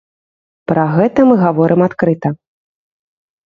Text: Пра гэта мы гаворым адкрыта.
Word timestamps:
Пра 0.71 0.85
гэта 0.95 1.27
мы 1.33 1.39
гаворым 1.45 1.81
адкрыта. 1.89 2.29